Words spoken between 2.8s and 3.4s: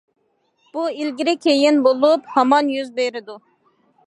بېرىدۇ.